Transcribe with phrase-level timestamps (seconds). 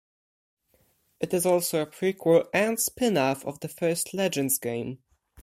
[1.19, 4.97] It is also a prequel and spin-off of the first Legends game.